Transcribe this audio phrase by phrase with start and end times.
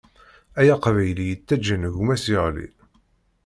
[0.59, 2.67] Ay Aqbayli yettaǧǧan gma-s yeɣli.